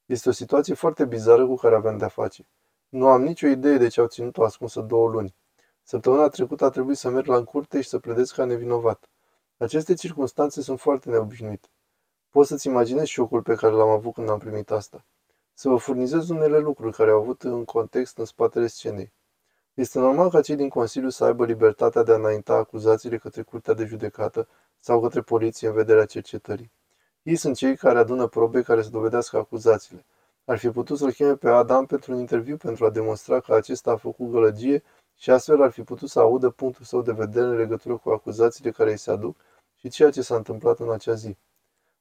Este 0.06 0.28
o 0.28 0.32
situație 0.32 0.74
foarte 0.74 1.04
bizară 1.04 1.46
cu 1.46 1.54
care 1.54 1.74
avem 1.74 1.96
de-a 1.96 2.08
face. 2.08 2.48
Nu 2.88 3.08
am 3.08 3.22
nicio 3.22 3.46
idee 3.46 3.76
de 3.76 3.88
ce 3.88 4.00
au 4.00 4.06
ținut-o 4.06 4.44
ascunsă 4.44 4.80
două 4.80 5.08
luni. 5.08 5.34
Săptămâna 5.82 6.28
trecută 6.28 6.64
a 6.64 6.70
trebuit 6.70 6.96
să 6.96 7.08
merg 7.08 7.26
la 7.26 7.44
curte 7.44 7.80
și 7.80 7.88
să 7.88 7.98
pledez 7.98 8.30
ca 8.30 8.44
nevinovat. 8.44 9.08
Aceste 9.56 9.94
circunstanțe 9.94 10.62
sunt 10.62 10.80
foarte 10.80 11.10
neobișnuite. 11.10 11.68
Poți 12.30 12.48
să-ți 12.48 12.66
imaginezi 12.66 13.10
șocul 13.10 13.42
pe 13.42 13.54
care 13.54 13.72
l-am 13.72 13.88
avut 13.88 14.14
când 14.14 14.28
am 14.28 14.38
primit 14.38 14.70
asta 14.70 15.04
să 15.60 15.68
vă 15.68 15.76
furnizez 15.76 16.28
unele 16.28 16.58
lucruri 16.58 16.96
care 16.96 17.10
au 17.10 17.20
avut 17.20 17.42
un 17.42 17.64
context 17.64 18.18
în 18.18 18.24
spatele 18.24 18.66
scenei. 18.66 19.12
Este 19.74 19.98
normal 19.98 20.30
ca 20.30 20.40
cei 20.40 20.56
din 20.56 20.68
Consiliu 20.68 21.08
să 21.08 21.24
aibă 21.24 21.44
libertatea 21.44 22.02
de 22.02 22.12
a 22.12 22.14
înainta 22.14 22.54
acuzațiile 22.54 23.18
către 23.18 23.42
Curtea 23.42 23.74
de 23.74 23.84
Judecată 23.84 24.48
sau 24.80 25.00
către 25.00 25.20
poliție 25.20 25.68
în 25.68 25.74
vederea 25.74 26.04
cercetării. 26.04 26.70
Ei 27.22 27.36
sunt 27.36 27.56
cei 27.56 27.76
care 27.76 27.98
adună 27.98 28.26
probe 28.26 28.62
care 28.62 28.82
să 28.82 28.90
dovedească 28.90 29.36
acuzațiile. 29.36 30.04
Ar 30.44 30.58
fi 30.58 30.70
putut 30.70 30.98
să-l 30.98 31.12
cheme 31.12 31.34
pe 31.36 31.48
Adam 31.48 31.86
pentru 31.86 32.12
un 32.12 32.18
interviu 32.18 32.56
pentru 32.56 32.84
a 32.84 32.90
demonstra 32.90 33.40
că 33.40 33.54
acesta 33.54 33.90
a 33.90 33.96
făcut 33.96 34.30
gălăgie 34.30 34.82
și 35.16 35.30
astfel 35.30 35.62
ar 35.62 35.70
fi 35.70 35.82
putut 35.82 36.08
să 36.08 36.20
audă 36.20 36.50
punctul 36.50 36.84
său 36.84 37.02
de 37.02 37.12
vedere 37.12 37.46
în 37.46 37.56
legătură 37.56 37.96
cu 37.96 38.10
acuzațiile 38.10 38.70
care 38.70 38.90
îi 38.90 38.98
se 38.98 39.10
aduc 39.10 39.36
și 39.76 39.88
ceea 39.88 40.10
ce 40.10 40.22
s-a 40.22 40.36
întâmplat 40.36 40.78
în 40.78 40.90
acea 40.90 41.14
zi. 41.14 41.36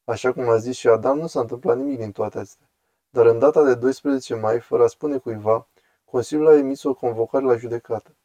Așa 0.03 0.33
cum 0.33 0.49
a 0.49 0.57
zis 0.57 0.75
și 0.75 0.87
Adam, 0.87 1.17
nu 1.17 1.27
s-a 1.27 1.39
întâmplat 1.39 1.77
nimic 1.77 1.97
din 1.97 2.11
toate 2.11 2.39
astea. 2.39 2.66
Dar 3.17 3.25
în 3.25 3.39
data 3.39 3.63
de 3.63 3.75
12 3.75 4.35
mai, 4.35 4.59
fără 4.59 4.83
a 4.83 4.87
spune 4.87 5.17
cuiva, 5.17 5.67
Consiliul 6.05 6.47
a 6.47 6.57
emis 6.57 6.83
o 6.83 6.93
convocare 6.93 7.45
la 7.45 7.55
judecată. 7.55 8.15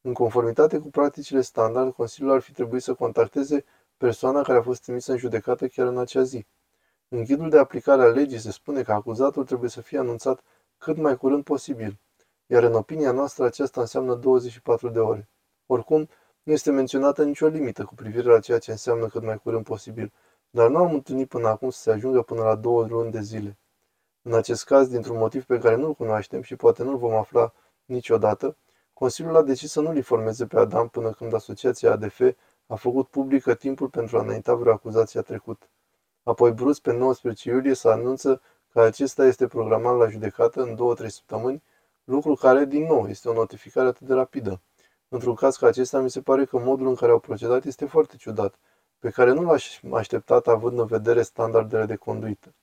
În 0.00 0.12
conformitate 0.12 0.78
cu 0.78 0.88
practicile 0.88 1.40
standard, 1.40 1.92
Consiliul 1.92 2.32
ar 2.32 2.40
fi 2.40 2.52
trebuit 2.52 2.82
să 2.82 2.94
contacteze 2.94 3.64
persoana 3.96 4.42
care 4.42 4.58
a 4.58 4.62
fost 4.62 4.82
trimisă 4.82 5.12
în 5.12 5.18
judecată 5.18 5.66
chiar 5.66 5.86
în 5.86 5.98
acea 5.98 6.22
zi. 6.22 6.46
În 7.08 7.24
ghidul 7.24 7.50
de 7.50 7.58
aplicare 7.58 8.02
a 8.02 8.06
legii 8.06 8.38
se 8.38 8.50
spune 8.50 8.82
că 8.82 8.92
acuzatul 8.92 9.44
trebuie 9.44 9.70
să 9.70 9.80
fie 9.80 9.98
anunțat 9.98 10.40
cât 10.78 10.96
mai 10.96 11.16
curând 11.16 11.44
posibil, 11.44 11.98
iar 12.46 12.62
în 12.62 12.74
opinia 12.74 13.12
noastră 13.12 13.44
aceasta 13.44 13.80
înseamnă 13.80 14.14
24 14.14 14.88
de 14.88 14.98
ore. 14.98 15.28
Oricum, 15.66 16.08
nu 16.42 16.52
este 16.52 16.70
menționată 16.70 17.24
nicio 17.24 17.46
limită 17.46 17.84
cu 17.84 17.94
privire 17.94 18.32
la 18.32 18.40
ceea 18.40 18.58
ce 18.58 18.70
înseamnă 18.70 19.06
cât 19.06 19.22
mai 19.22 19.38
curând 19.38 19.64
posibil, 19.64 20.12
dar 20.50 20.68
nu 20.68 20.76
am 20.76 20.94
întâlnit 20.94 21.28
până 21.28 21.48
acum 21.48 21.70
să 21.70 21.80
se 21.80 21.90
ajungă 21.90 22.22
până 22.22 22.42
la 22.42 22.54
două 22.54 22.86
luni 22.86 23.10
de 23.10 23.20
zile. 23.20 23.58
În 24.26 24.34
acest 24.34 24.64
caz, 24.64 24.88
dintr-un 24.88 25.16
motiv 25.16 25.44
pe 25.44 25.58
care 25.58 25.76
nu-l 25.76 25.94
cunoaștem 25.94 26.42
și 26.42 26.56
poate 26.56 26.82
nu-l 26.82 26.96
vom 26.96 27.12
afla 27.12 27.52
niciodată, 27.84 28.56
Consiliul 28.92 29.36
a 29.36 29.42
decis 29.42 29.70
să 29.70 29.80
nu-l 29.80 29.96
informeze 29.96 30.46
pe 30.46 30.58
Adam 30.58 30.88
până 30.88 31.10
când 31.10 31.34
asociația 31.34 31.92
ADF 31.92 32.20
a 32.66 32.74
făcut 32.74 33.08
publică 33.08 33.54
timpul 33.54 33.88
pentru 33.88 34.18
a 34.18 34.20
înainta 34.20 34.54
vreo 34.54 34.72
acuzație 34.72 35.20
a 35.20 35.22
trecut. 35.22 35.68
Apoi, 36.22 36.52
brusc, 36.52 36.80
pe 36.80 36.92
19 36.92 37.50
iulie, 37.50 37.74
se 37.74 37.88
anunță 37.88 38.40
că 38.72 38.80
acesta 38.80 39.26
este 39.26 39.46
programat 39.46 39.96
la 39.96 40.08
judecată 40.08 40.62
în 40.62 40.96
2-3 41.04 41.06
săptămâni, 41.06 41.62
lucru 42.04 42.34
care, 42.34 42.64
din 42.64 42.84
nou, 42.84 43.08
este 43.08 43.28
o 43.28 43.32
notificare 43.32 43.88
atât 43.88 44.06
de 44.06 44.14
rapidă. 44.14 44.60
Într-un 45.08 45.34
caz 45.34 45.56
ca 45.56 45.66
acesta, 45.66 46.00
mi 46.00 46.10
se 46.10 46.20
pare 46.20 46.44
că 46.44 46.58
modul 46.58 46.86
în 46.86 46.94
care 46.94 47.12
au 47.12 47.18
procedat 47.18 47.64
este 47.64 47.86
foarte 47.86 48.16
ciudat, 48.16 48.54
pe 48.98 49.10
care 49.10 49.32
nu 49.32 49.42
l-aș 49.42 49.80
așteptat 49.92 50.46
având 50.46 50.78
în 50.78 50.86
vedere 50.86 51.22
standardele 51.22 51.84
de 51.84 51.96
conduită. 51.96 52.54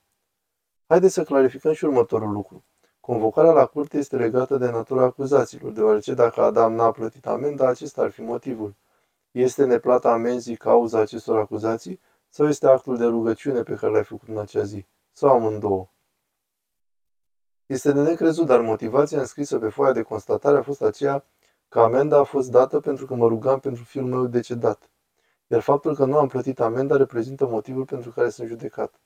Haideți 0.92 1.14
să 1.14 1.24
clarificăm 1.24 1.74
și 1.74 1.86
următorul 1.86 2.32
lucru. 2.32 2.64
Convocarea 3.00 3.52
la 3.52 3.66
curte 3.66 3.98
este 3.98 4.16
legată 4.16 4.58
de 4.58 4.70
natura 4.70 5.04
acuzațiilor, 5.04 5.72
deoarece 5.72 6.14
dacă 6.14 6.42
Adam 6.42 6.74
n-a 6.74 6.92
plătit 6.92 7.28
amenda, 7.28 7.68
acesta 7.68 8.02
ar 8.02 8.10
fi 8.10 8.22
motivul. 8.22 8.76
Este 9.32 9.66
neplata 9.66 10.12
amenzii 10.12 10.56
cauza 10.56 11.00
acestor 11.00 11.38
acuzații 11.38 12.00
sau 12.30 12.48
este 12.48 12.68
actul 12.68 12.98
de 12.98 13.06
rugăciune 13.06 13.64
pe 13.64 13.76
care 13.76 13.92
l-ai 13.92 14.04
făcut 14.04 14.28
în 14.28 14.38
acea 14.38 14.64
zi? 14.64 14.86
Sau 15.12 15.30
amândouă? 15.30 15.90
Este 17.66 17.92
de 17.92 18.02
necrezut, 18.02 18.46
dar 18.46 18.62
motivația 18.62 19.20
înscrisă 19.20 19.60
pe 19.60 19.70
foaia 19.70 19.92
de 19.92 20.02
constatare 20.02 20.58
a 20.58 20.62
fost 20.62 20.82
aceea 20.82 21.26
că 21.70 21.80
amenda 21.80 22.18
a 22.18 22.24
fost 22.24 22.52
dată 22.52 22.80
pentru 22.80 23.06
că 23.06 23.16
mă 23.16 23.28
rugam 23.28 23.60
pentru 23.60 23.84
fiul 23.84 24.06
meu 24.06 24.26
decedat. 24.26 24.90
Iar 25.48 25.62
faptul 25.62 25.96
că 25.96 26.06
nu 26.06 26.18
am 26.18 26.28
plătit 26.28 26.60
amenda 26.60 26.98
reprezintă 26.98 27.48
motivul 27.48 27.86
pentru 27.86 28.12
care 28.12 28.30
sunt 28.30 28.48
judecat. 28.48 29.00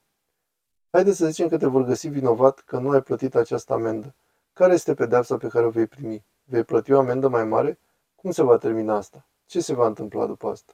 Haideți 0.95 1.17
să 1.17 1.25
zicem 1.25 1.47
că 1.47 1.57
te 1.57 1.65
vor 1.65 1.83
găsi 1.83 2.07
vinovat 2.07 2.59
că 2.59 2.77
nu 2.77 2.89
ai 2.89 3.01
plătit 3.01 3.35
această 3.35 3.73
amendă. 3.73 4.13
Care 4.53 4.73
este 4.73 4.93
pedeapsa 4.93 5.37
pe 5.37 5.47
care 5.47 5.65
o 5.65 5.69
vei 5.69 5.87
primi? 5.87 6.25
Vei 6.43 6.63
plăti 6.63 6.91
o 6.91 6.99
amendă 6.99 7.27
mai 7.27 7.43
mare? 7.43 7.79
Cum 8.15 8.31
se 8.31 8.43
va 8.43 8.57
termina 8.57 8.95
asta? 8.95 9.25
Ce 9.45 9.59
se 9.61 9.73
va 9.73 9.87
întâmpla 9.87 10.25
după 10.25 10.47
asta? 10.47 10.73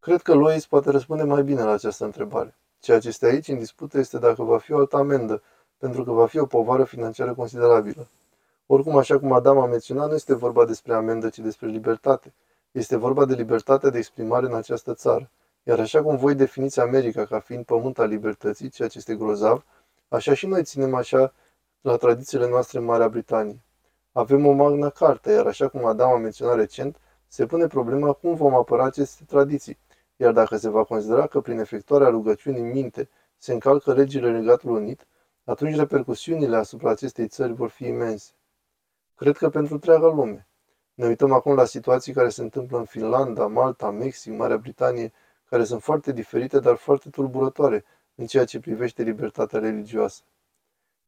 Cred 0.00 0.22
că 0.22 0.34
Lois 0.34 0.66
poate 0.66 0.90
răspunde 0.90 1.22
mai 1.22 1.42
bine 1.42 1.62
la 1.62 1.70
această 1.70 2.04
întrebare. 2.04 2.56
Ceea 2.80 2.98
ce 2.98 3.08
este 3.08 3.26
aici 3.26 3.48
în 3.48 3.58
dispută 3.58 3.98
este 3.98 4.18
dacă 4.18 4.42
va 4.42 4.58
fi 4.58 4.72
o 4.72 4.78
altă 4.78 4.96
amendă, 4.96 5.42
pentru 5.78 6.04
că 6.04 6.12
va 6.12 6.26
fi 6.26 6.38
o 6.38 6.46
povară 6.46 6.84
financiară 6.84 7.34
considerabilă. 7.34 8.08
Oricum, 8.66 8.96
așa 8.96 9.18
cum 9.18 9.32
Adam 9.32 9.58
a 9.58 9.66
menționat, 9.66 10.08
nu 10.08 10.14
este 10.14 10.34
vorba 10.34 10.64
despre 10.64 10.94
amendă, 10.94 11.28
ci 11.28 11.38
despre 11.38 11.66
libertate. 11.66 12.32
Este 12.70 12.96
vorba 12.96 13.24
de 13.24 13.34
libertatea 13.34 13.90
de 13.90 13.98
exprimare 13.98 14.46
în 14.46 14.54
această 14.54 14.94
țară. 14.94 15.30
Iar 15.68 15.80
așa 15.80 16.02
cum 16.02 16.16
voi 16.16 16.34
definiți 16.34 16.80
America 16.80 17.24
ca 17.24 17.38
fiind 17.38 17.64
pământ 17.64 17.98
al 17.98 18.08
libertății, 18.08 18.68
ceea 18.68 18.88
ce 18.88 18.98
este 18.98 19.14
grozav, 19.14 19.64
așa 20.08 20.34
și 20.34 20.46
noi 20.46 20.62
ținem 20.62 20.94
așa 20.94 21.32
la 21.80 21.96
tradițiile 21.96 22.48
noastre 22.48 22.78
în 22.78 22.84
Marea 22.84 23.08
Britanie. 23.08 23.60
Avem 24.12 24.46
o 24.46 24.52
magna 24.52 24.90
carte, 24.90 25.32
iar 25.32 25.46
așa 25.46 25.68
cum 25.68 25.84
Adam 25.84 26.10
a 26.10 26.16
menționat 26.16 26.56
recent, 26.56 26.96
se 27.26 27.46
pune 27.46 27.66
problema 27.66 28.12
cum 28.12 28.34
vom 28.34 28.54
apăra 28.54 28.84
aceste 28.84 29.24
tradiții, 29.24 29.78
iar 30.16 30.32
dacă 30.32 30.56
se 30.56 30.68
va 30.68 30.84
considera 30.84 31.26
că 31.26 31.40
prin 31.40 31.58
efectuarea 31.58 32.08
rugăciunii 32.08 32.62
minte 32.62 33.08
se 33.36 33.52
încalcă 33.52 33.92
legile 33.92 34.30
Regatului 34.30 34.82
Unit, 34.82 35.06
atunci 35.44 35.76
repercusiunile 35.76 36.56
asupra 36.56 36.90
acestei 36.90 37.28
țări 37.28 37.52
vor 37.52 37.68
fi 37.68 37.86
imense. 37.86 38.32
Cred 39.14 39.36
că 39.36 39.48
pentru 39.48 39.74
întreaga 39.74 40.06
lume. 40.06 40.48
Ne 40.94 41.06
uităm 41.06 41.32
acum 41.32 41.54
la 41.54 41.64
situații 41.64 42.12
care 42.12 42.28
se 42.28 42.42
întâmplă 42.42 42.78
în 42.78 42.84
Finlanda, 42.84 43.46
Malta, 43.46 43.90
Mexic, 43.90 44.32
Marea 44.32 44.56
Britanie, 44.56 45.12
care 45.48 45.64
sunt 45.64 45.82
foarte 45.82 46.12
diferite, 46.12 46.60
dar 46.60 46.76
foarte 46.76 47.10
tulburătoare 47.10 47.84
în 48.14 48.26
ceea 48.26 48.44
ce 48.44 48.60
privește 48.60 49.02
libertatea 49.02 49.58
religioasă. 49.58 50.22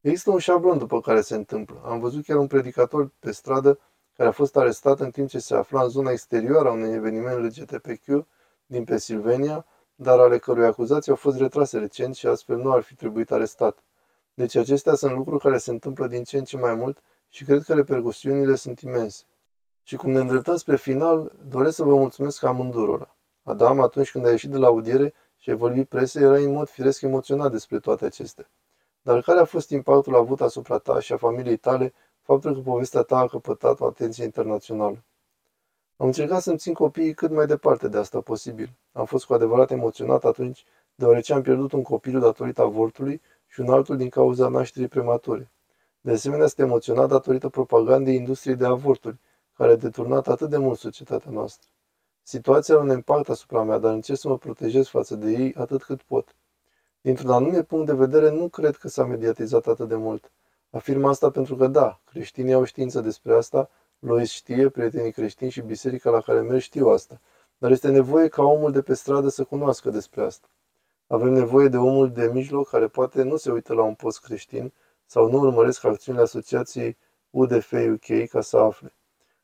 Există 0.01 0.31
un 0.31 0.39
șablon 0.39 0.79
după 0.79 1.01
care 1.01 1.21
se 1.21 1.35
întâmplă. 1.35 1.83
Am 1.85 2.01
văzut 2.01 2.25
chiar 2.25 2.37
un 2.37 2.47
predicator 2.47 3.11
pe 3.19 3.31
stradă 3.31 3.79
care 4.17 4.29
a 4.29 4.33
fost 4.33 4.57
arestat 4.57 5.01
în 5.01 5.11
timp 5.11 5.29
ce 5.29 5.39
se 5.39 5.55
afla 5.55 5.83
în 5.83 5.89
zona 5.89 6.11
exterioară 6.11 6.69
a 6.69 6.73
unui 6.73 6.93
eveniment 6.93 7.45
LGTBQ 7.45 8.27
din 8.67 8.85
Pennsylvania, 8.85 9.67
dar 9.95 10.19
ale 10.19 10.39
cărui 10.39 10.65
acuzații 10.65 11.11
au 11.11 11.17
fost 11.17 11.39
retrase 11.39 11.79
recent 11.79 12.15
și 12.15 12.27
astfel 12.27 12.57
nu 12.57 12.73
ar 12.73 12.83
fi 12.83 12.95
trebuit 12.95 13.31
arestat. 13.31 13.85
Deci 14.35 14.55
acestea 14.55 14.95
sunt 14.95 15.13
lucruri 15.13 15.43
care 15.43 15.59
se 15.59 15.71
întâmplă 15.71 16.07
din 16.07 16.25
ce 16.25 16.39
în 16.39 16.45
ce 16.45 16.57
mai 16.57 16.75
mult 16.75 17.03
și 17.29 17.45
cred 17.45 17.63
că 17.63 17.75
repercusiunile 17.75 18.55
sunt 18.55 18.81
imense. 18.81 19.25
Și 19.83 19.97
cum 19.97 20.11
ne 20.11 20.19
îndreptăm 20.19 20.57
spre 20.57 20.77
final, 20.77 21.33
doresc 21.49 21.77
să 21.77 21.83
vă 21.83 21.95
mulțumesc 21.95 22.43
amândurora. 22.43 23.17
Adam, 23.49 23.81
atunci 23.81 24.11
când 24.11 24.27
a 24.27 24.31
ieșit 24.31 24.51
de 24.51 24.57
la 24.57 24.67
audiere 24.67 25.15
și 25.37 25.51
a 25.51 25.57
vorbit 25.57 25.89
presă, 25.89 26.21
era 26.21 26.37
în 26.37 26.53
mod 26.53 26.69
firesc 26.69 27.03
emoționat 27.03 27.51
despre 27.51 27.79
toate 27.79 28.05
acestea. 28.05 28.51
Dar 29.03 29.21
care 29.21 29.41
a 29.41 29.45
fost 29.45 29.71
impactul 29.71 30.17
avut 30.17 30.41
asupra 30.41 30.79
ta 30.79 31.01
și 31.01 31.13
a 31.13 31.17
familiei 31.17 31.57
tale 31.57 31.95
faptul 32.23 32.55
că 32.55 32.61
povestea 32.61 33.03
ta 33.03 33.19
a 33.19 33.27
căpătat 33.27 33.81
o 33.81 33.87
atenție 33.87 34.25
internațională? 34.25 35.05
Am 35.97 36.07
încercat 36.07 36.43
să-mi 36.43 36.59
țin 36.59 36.75
copiii 36.75 37.15
cât 37.15 37.31
mai 37.31 37.47
departe 37.47 37.89
de 37.89 37.99
asta 37.99 38.21
posibil. 38.21 38.71
Am 38.93 39.05
fost 39.05 39.25
cu 39.25 39.35
adevărat 39.35 39.71
emoționat 39.71 40.25
atunci, 40.25 40.65
deoarece 40.95 41.33
am 41.33 41.43
pierdut 41.43 41.73
un 41.73 41.83
copil 41.83 42.21
datorită 42.21 42.63
avortului 42.63 43.21
și 43.47 43.61
un 43.61 43.71
altul 43.71 43.97
din 43.97 44.09
cauza 44.09 44.49
nașterii 44.49 44.89
premature. 44.89 45.51
De 46.01 46.11
asemenea, 46.11 46.47
sunt 46.47 46.67
emoționat 46.67 47.09
datorită 47.09 47.49
propagandei 47.49 48.15
industriei 48.15 48.57
de 48.57 48.67
avorturi, 48.67 49.19
care 49.57 49.73
a 49.73 49.77
deturnat 49.77 50.29
atât 50.29 50.51
de 50.51 50.57
mult 50.57 50.79
societatea 50.79 51.31
noastră. 51.31 51.69
Situația 52.31 52.75
are 52.75 52.83
un 52.83 52.91
impact 52.91 53.29
asupra 53.29 53.63
mea, 53.63 53.79
dar 53.79 53.93
încerc 53.93 54.19
să 54.19 54.29
mă 54.29 54.39
protejez 54.39 54.87
față 54.87 55.17
de 55.17 55.31
ei 55.31 55.55
atât 55.55 55.83
cât 55.83 56.03
pot. 56.03 56.37
Dintr-un 57.01 57.31
anume 57.31 57.63
punct 57.63 57.87
de 57.87 57.93
vedere, 57.93 58.31
nu 58.31 58.49
cred 58.49 58.77
că 58.77 58.89
s-a 58.89 59.05
mediatizat 59.05 59.67
atât 59.67 59.89
de 59.89 59.95
mult. 59.95 60.31
Afirm 60.71 61.05
asta 61.05 61.31
pentru 61.31 61.57
că, 61.57 61.67
da, 61.67 62.01
creștinii 62.05 62.53
au 62.53 62.65
știință 62.65 63.01
despre 63.01 63.35
asta, 63.35 63.71
Lois 63.99 64.31
știe, 64.31 64.69
prietenii 64.69 65.13
creștini 65.13 65.51
și 65.51 65.61
biserica 65.61 66.11
la 66.11 66.21
care 66.21 66.41
merg 66.41 66.61
știu 66.61 66.89
asta, 66.89 67.21
dar 67.59 67.71
este 67.71 67.91
nevoie 67.91 68.29
ca 68.29 68.43
omul 68.43 68.73
de 68.73 68.83
pe 68.83 68.95
stradă 68.95 69.29
să 69.29 69.45
cunoască 69.45 69.91
despre 69.91 70.23
asta. 70.23 70.49
Avem 71.07 71.33
nevoie 71.33 71.69
de 71.69 71.77
omul 71.77 72.13
de 72.13 72.31
mijloc 72.33 72.69
care 72.69 72.89
poate 72.89 73.23
nu 73.23 73.37
se 73.37 73.51
uită 73.51 73.75
la 73.75 73.83
un 73.83 73.95
post 73.95 74.21
creștin 74.21 74.73
sau 75.07 75.31
nu 75.31 75.39
urmăresc 75.39 75.85
acțiunile 75.85 76.25
asociației 76.25 76.97
UDF 77.31 77.73
UK 77.73 78.29
ca 78.31 78.41
să 78.41 78.57
afle. 78.57 78.93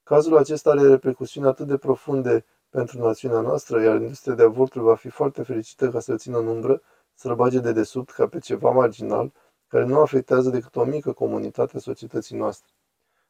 Cazul 0.03 0.37
acesta 0.37 0.71
are 0.71 0.89
repercusiuni 0.89 1.47
atât 1.47 1.67
de 1.67 1.77
profunde 1.77 2.45
pentru 2.75 2.99
națiunea 2.99 3.41
noastră, 3.41 3.83
iar 3.83 4.01
industria 4.01 4.35
de 4.35 4.43
avorturi 4.43 4.85
va 4.85 4.95
fi 4.95 5.09
foarte 5.09 5.43
fericită 5.43 5.91
ca 5.91 6.01
să-l 6.01 6.19
țină 6.19 6.39
în 6.39 6.47
umbră, 6.47 6.83
să-l 7.15 7.35
bage 7.35 7.59
de 7.59 7.73
desubt 7.73 8.11
ca 8.11 8.27
pe 8.27 8.39
ceva 8.39 8.71
marginal, 8.71 9.33
care 9.69 9.85
nu 9.85 10.01
afectează 10.01 10.51
decât 10.51 10.77
o 10.77 10.85
mică 10.85 11.13
comunitate 11.13 11.77
a 11.77 11.81
societății 11.81 12.37
noastre. 12.37 12.73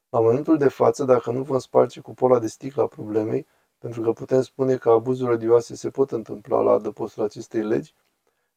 La 0.08 0.20
momentul 0.20 0.56
de 0.58 0.68
față, 0.68 1.04
dacă 1.04 1.30
nu 1.30 1.42
vom 1.42 1.58
sparge 1.58 2.00
cu 2.00 2.14
pola 2.14 2.38
de 2.38 2.46
sticlă 2.46 2.82
a 2.82 2.86
problemei, 2.86 3.46
pentru 3.78 4.02
că 4.02 4.12
putem 4.12 4.42
spune 4.42 4.76
că 4.76 4.90
abuzuri 4.90 5.32
odioase 5.32 5.74
se 5.74 5.90
pot 5.90 6.10
întâmpla 6.10 6.60
la 6.60 6.72
adăpostul 6.72 7.22
acestei 7.22 7.62
legi, 7.62 7.94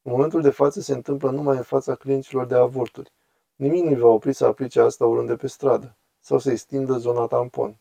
în 0.01 0.11
momentul 0.11 0.41
de 0.41 0.49
față 0.49 0.79
se 0.79 0.93
întâmplă 0.93 1.31
numai 1.31 1.57
în 1.57 1.63
fața 1.63 1.95
clienților 1.95 2.45
de 2.45 2.55
avorturi. 2.55 3.11
Nimic 3.55 3.83
nu 3.83 3.99
va 3.99 4.07
opri 4.07 4.33
să 4.33 4.45
aplice 4.45 4.79
asta 4.79 5.05
oriunde 5.05 5.35
pe 5.35 5.47
stradă 5.47 5.97
sau 6.19 6.37
să 6.39 6.51
extindă 6.51 6.97
zona 6.97 7.25
tampon. 7.25 7.79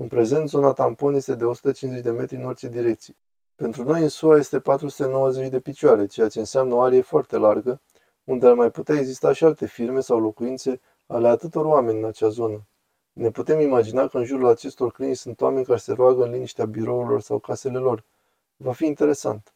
În 0.00 0.08
prezent, 0.08 0.48
zona 0.48 0.72
tampon 0.72 1.14
este 1.14 1.34
de 1.34 1.44
150 1.44 2.02
de 2.02 2.10
metri 2.10 2.36
în 2.36 2.44
orice 2.44 2.68
direcție. 2.68 3.14
Pentru 3.54 3.84
noi, 3.84 4.02
în 4.02 4.08
SUA 4.08 4.36
este 4.36 4.60
490 4.60 5.48
de 5.48 5.60
picioare, 5.60 6.06
ceea 6.06 6.28
ce 6.28 6.38
înseamnă 6.38 6.74
o 6.74 6.80
arie 6.80 7.00
foarte 7.00 7.36
largă, 7.36 7.80
unde 8.24 8.46
ar 8.46 8.54
mai 8.54 8.70
putea 8.70 8.94
exista 8.94 9.32
și 9.32 9.44
alte 9.44 9.66
firme 9.66 10.00
sau 10.00 10.20
locuințe 10.20 10.80
ale 11.06 11.28
atâtor 11.28 11.64
oameni 11.64 11.98
în 11.98 12.04
acea 12.04 12.28
zonă. 12.28 12.66
Ne 13.12 13.30
putem 13.30 13.60
imagina 13.60 14.06
că 14.06 14.18
în 14.18 14.24
jurul 14.24 14.48
acestor 14.48 14.92
clinici 14.92 15.16
sunt 15.16 15.40
oameni 15.40 15.64
care 15.64 15.78
se 15.78 15.92
roagă 15.92 16.24
în 16.24 16.30
liniștea 16.30 16.64
birourilor 16.64 17.20
sau 17.20 17.38
casele 17.38 17.78
lor. 17.78 18.04
Va 18.56 18.72
fi 18.72 18.86
interesant. 18.86 19.52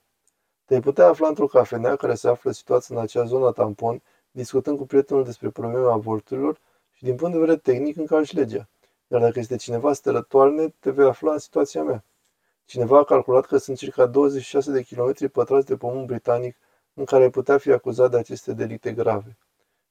Te-ai 0.64 0.80
putea 0.80 1.06
afla 1.06 1.28
într-o 1.28 1.46
cafenea 1.46 1.96
care 1.96 2.14
se 2.14 2.28
află 2.28 2.50
situată 2.50 2.86
în 2.88 2.98
acea 2.98 3.24
zonă 3.24 3.52
tampon, 3.52 4.02
discutând 4.30 4.78
cu 4.78 4.86
prietenul 4.86 5.24
despre 5.24 5.48
probleme 5.48 5.90
avorturilor 5.90 6.60
și 6.92 7.04
din 7.04 7.16
punct 7.16 7.32
de 7.32 7.40
vedere 7.40 7.58
tehnic 7.58 7.96
încalci 7.96 8.32
legea. 8.32 8.68
Dar 9.12 9.20
dacă 9.20 9.38
este 9.38 9.56
cineva 9.56 9.92
să 9.92 10.00
te 10.02 10.10
rătoarne, 10.10 10.68
te 10.68 10.90
vei 10.90 11.06
afla 11.06 11.32
în 11.32 11.38
situația 11.38 11.82
mea. 11.82 12.04
Cineva 12.64 12.98
a 12.98 13.04
calculat 13.04 13.46
că 13.46 13.56
sunt 13.56 13.76
circa 13.76 14.06
26 14.06 14.70
de 14.72 14.82
kilometri 14.82 15.28
pătrați 15.28 15.66
de 15.66 15.76
pământ 15.76 16.06
britanic 16.06 16.56
în 16.94 17.04
care 17.04 17.22
ai 17.22 17.30
putea 17.30 17.58
fi 17.58 17.70
acuzat 17.72 18.10
de 18.10 18.16
aceste 18.16 18.52
delicte 18.52 18.92
grave. 18.92 19.38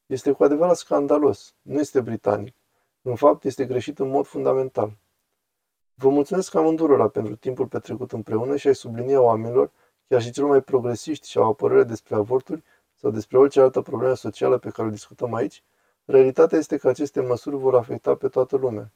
Este 0.06 0.32
cu 0.32 0.44
adevărat 0.44 0.76
scandalos. 0.76 1.54
Nu 1.62 1.80
este 1.80 2.02
britanic. 2.02 2.56
În 3.02 3.16
fapt, 3.16 3.44
este 3.44 3.66
greșit 3.66 4.00
în 4.00 4.10
mod 4.10 4.26
fundamental. 4.26 4.98
Vă 5.94 6.10
mulțumesc 6.10 6.56
amândurora 6.56 7.08
pentru 7.08 7.36
timpul 7.36 7.68
petrecut 7.68 8.12
împreună 8.12 8.56
și 8.56 8.68
ai 8.68 8.76
sublinia 8.76 9.22
oamenilor, 9.22 9.72
chiar 10.08 10.22
și 10.22 10.32
celor 10.32 10.50
mai 10.50 10.62
progresiști 10.62 11.30
și 11.30 11.38
au 11.38 11.50
o 11.50 11.54
părere 11.54 11.84
despre 11.84 12.16
avorturi 12.16 12.64
sau 12.96 13.12
despre 13.12 13.38
orice 13.38 13.62
altă 13.62 13.82
problemă 13.82 14.14
socială 14.14 14.58
pe 14.58 14.70
care 14.70 14.88
o 14.88 14.92
discutăm 14.92 15.34
aici, 15.34 15.64
realitatea 16.06 16.58
este 16.58 16.78
că 16.78 16.88
aceste 16.88 17.22
măsuri 17.22 17.56
vor 17.56 17.76
afecta 17.76 18.16
pe 18.16 18.28
toată 18.28 18.56
lumea. 18.58 18.92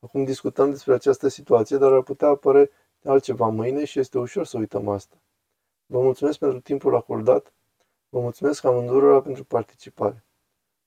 Acum 0.00 0.24
discutăm 0.24 0.70
despre 0.70 0.94
această 0.94 1.28
situație, 1.28 1.76
dar 1.76 1.92
ar 1.92 2.02
putea 2.02 2.28
apăre 2.28 2.70
altceva 3.04 3.48
mâine 3.48 3.84
și 3.84 3.98
este 3.98 4.18
ușor 4.18 4.46
să 4.46 4.58
uităm 4.58 4.88
asta. 4.88 5.16
Vă 5.86 6.00
mulțumesc 6.00 6.38
pentru 6.38 6.60
timpul 6.60 6.96
acordat, 6.96 7.52
vă 8.08 8.20
mulțumesc 8.20 8.64
amândurora 8.64 9.22
pentru 9.22 9.44
participare. 9.44 10.24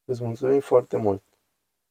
Îți 0.05 0.23
mulțumim 0.23 0.59
foarte 0.59 0.97
mult! 0.97 1.28